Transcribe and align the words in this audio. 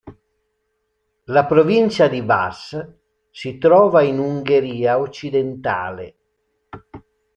La 1.25 1.45
Provincia 1.45 2.07
di 2.09 2.21
Vas 2.21 2.75
si 3.29 3.59
trova 3.59 4.01
in 4.01 4.17
Ungheria 4.17 4.97
occidentale. 4.97 6.15